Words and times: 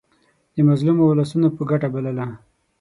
د 0.55 0.57
مظلومو 0.69 1.07
اولسونو 1.09 1.47
په 1.55 1.61
ګټه 1.69 1.87
بلله. 1.93 2.25